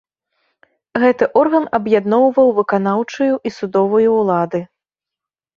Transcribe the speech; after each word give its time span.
Гэты 1.03 1.25
орган 1.41 1.67
аб'ядноўваў 1.79 2.49
выканаўчую 2.61 3.29
і 3.51 3.55
судовую 3.59 4.09
ўлады. 4.19 4.59